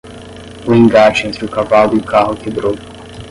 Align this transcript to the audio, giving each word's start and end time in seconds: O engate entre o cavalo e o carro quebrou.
O 0.67 0.73
engate 0.73 1.27
entre 1.27 1.45
o 1.45 1.47
cavalo 1.47 1.95
e 1.95 1.99
o 1.99 2.03
carro 2.03 2.35
quebrou. 2.35 2.73